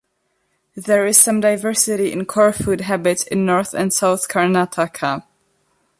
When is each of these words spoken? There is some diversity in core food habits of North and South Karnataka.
There 0.75 1.05
is 1.05 1.19
some 1.19 1.41
diversity 1.41 2.11
in 2.11 2.25
core 2.25 2.53
food 2.53 2.81
habits 2.81 3.27
of 3.31 3.37
North 3.37 3.75
and 3.75 3.93
South 3.93 4.27
Karnataka. 4.27 5.25